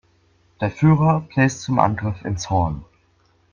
Der 0.59 0.71
Führer 0.71 1.21
bläst 1.29 1.61
zum 1.61 1.77
Angriff 1.77 2.25
ins 2.25 2.49
Horn. 2.49 2.83